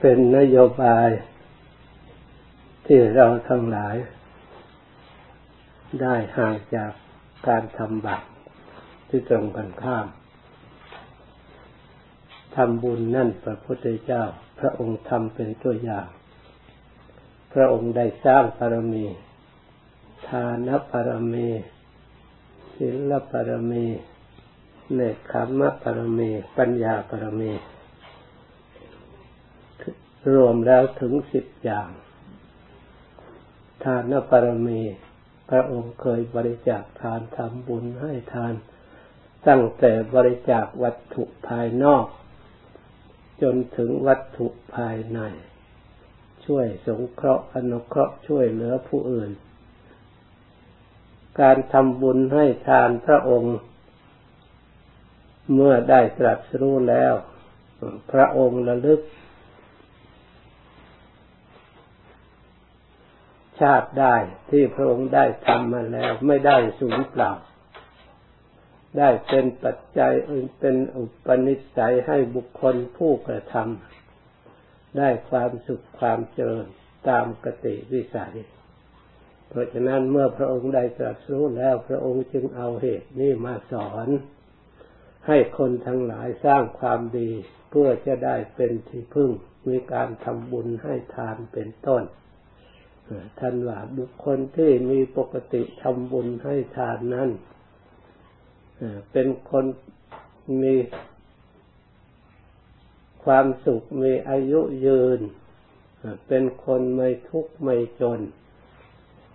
[0.00, 1.08] เป็นนโยบาย
[2.86, 3.96] ที่เราทั้งหลาย
[6.00, 6.92] ได้ห่างจาก
[7.48, 8.24] การทำบาป
[9.08, 10.06] ที่ตรงกันข้าม
[12.54, 14.22] ทำบุญนั่นพระพุทธเจ้า
[14.58, 16.08] พระองค์ทำเป็นตัวอย่าง
[17.52, 19.06] พระองค์ได้สร้างปรมี
[20.28, 21.48] ทานปรมี
[22.74, 23.86] ศีลปรมี
[24.94, 27.77] เนคขมปรมี ปัญญาปรมีร
[30.34, 31.90] รวมแล้วถึงสิบอย่าง
[33.84, 34.80] ทานปรมี
[35.48, 38.54] พระองค์เคยบริจาคทานทำบุญให้ทาน
[39.46, 42.06] ตั้งแต่บริจาควัตถุภายนอก
[43.42, 45.20] จนถึงวัตถุภายใน
[46.44, 49.30] ช่วยสงเคราะห์อนุเคราะห์ช่วยเหลือผู้อื่น
[51.40, 53.56] การทำบุญให้ทานพระองค์
[55.54, 57.14] เมื่อได้ตรัสรู้แล้ว
[58.12, 59.00] พระองค์ระลึก
[63.60, 64.16] ชาติได้
[64.50, 67.32] ที่พระองค์ได้ทำมาแล้ว ไม่ได้สูญเปล่า
[68.98, 70.12] ได้เป็นปัจจัย
[70.60, 76.66] เป็นอุปนิสัยให้บุคคลผู้กระทำได้ความสุขความเจริญ
[77.08, 78.34] ตามกติวิสัย
[79.48, 84.08] เพราะฉะนั้นเมื่อพระองค์ได้ตรัสรู้แล้วพระองค์จึงเอาเหตุนี้มาสอน
[85.26, 87.30] ให้คนทั้งหลายสร้างความดี
[87.70, 89.30] เพื่อจะได้เป็นที่พึ่ง
[89.68, 92.02] มีการทำบุญให้ทานเป็นต้น
[93.40, 97.30] ท่านว่าบุคคลที่มีปกติทำบุญให้ทานนั้น
[99.12, 99.64] เป็นคน
[100.62, 100.74] มี
[103.24, 105.20] ความสุขมีอายุยืน
[106.28, 108.20] เป็นคนไม่ทุกข์ไม่จน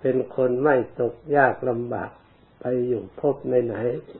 [0.00, 2.10] เป็นคนไม่ตกยากลำบาก
[2.60, 3.76] ไปอยู่พบในไหน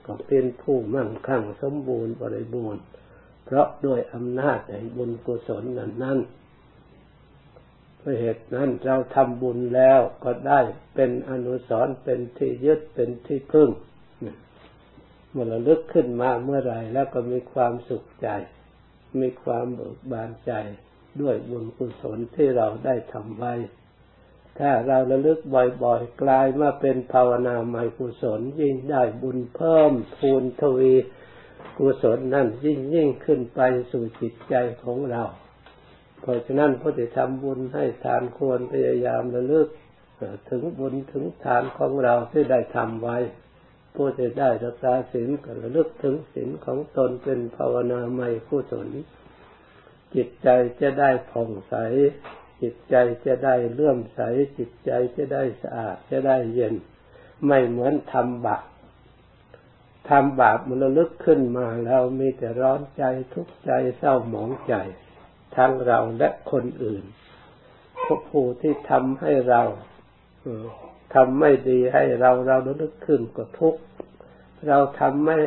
[0.07, 2.83] ก็เป็นผู้มั่งคั่งสมบูรณ์บริบูรณ์
[3.45, 6.19] เพราะด้วยอำนาจแห่งบุญกุศลนั้นนั้น
[7.99, 10.61] เพราะเหตุนั้นเราทำบุญแล้วก็ได้
[10.95, 13.71] เป็นอนุสรณ์เป็นที่ยึดเป็นที่พึ่ง
[15.31, 18.29] เมื่อเราลึกขึ้นมาเมื่อไรแล้วก็มีความสุขใจ
[19.21, 20.53] มีความเบิกบานใจ
[21.21, 23.55] ด้วยบุญกุศลที่เราได้ทำไว้
[24.59, 30.95] ถ้าเราระลึกบ่อยๆ กลายมาเป็นภาวนาใหม่กุศลยิ่งได้บุญเพิ่มพูนทวี
[31.79, 33.61] กุศลนั่นยิ่งยิ่งขึ้นไป
[33.91, 35.25] สู่จิตใจของเรา
[36.21, 39.69] เพราะฉะนั้นผู้ที่ทำบุญให้ทานควรพยายามระลึก
[40.51, 43.19] ถึงบุญถึงทานของเราที่ได้ทำไว้
[43.95, 48.89] ผู้จะได้รักษาศีลก็ระลึกถึงศีลของตนเป็นภาวนาใหม่ผู้สน
[50.15, 50.49] จิตใจ
[50.81, 51.75] จะได้ผ่องใส
[52.63, 52.95] จิตใจ
[53.27, 54.21] จะได้เลื่อมใส
[54.59, 56.75] จิตใจจะได้สะอาดจะได้เย็น
[57.47, 58.65] ไม่เหมือนทำบาป
[60.09, 63.05] ทำบาปมันระลึกขึ้นมาแล้วมีแต่ร้อนใจ
[63.35, 64.75] ทุกข์ใจเศร้าหมองใจ
[65.59, 67.05] ทั้งเราและคนอื่น
[68.31, 69.63] ผู้ที่ทำให้เรา
[71.15, 73.81] ทำไม่ดีให้เราเราลึกขึ้นก็ทุกข์
[74.69, 75.39] เราทำไม่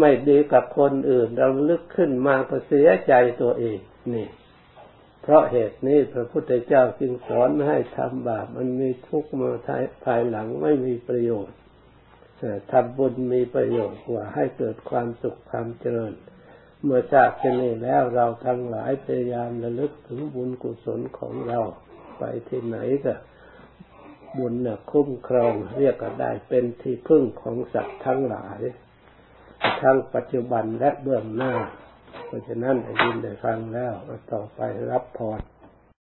[0.00, 3.78] ไม่ดีกับคนอื่น เราลึกขึ้นมาก็เสียใจตัวเอง
[4.14, 4.28] นี่
[5.22, 9.50] เพราะเหตุนี้พระพุทธเจ้าจึงสอนไม่ให้ทำบาปมันมีทุกข์มา
[10.04, 11.56] ภายหลังไม่มีประโยชน์
[12.72, 16.12] ทำบุญมีประโยชน์กว่าให้เกิดความสุขความเจริญ
[16.84, 21.58] เมื่อทราบเช่นนี้แล้วเราทั้งหลายพยายามระลึกถึงบุญกุศลของเรา
[22.18, 23.14] ไปที่ไหนก็
[24.38, 28.60] บุญน่ะคุ้มครองเรียกก็ได้เป็นที่พึ่งของสัตว์ทั้งหลาย
[29.82, 31.52] ทั้งปัจจุบันและเบื้องหน้า
[32.26, 33.94] เพราะฉะนั้นได้ยินได้ฟังแล้ว
[34.32, 35.40] ต่อไปรับพร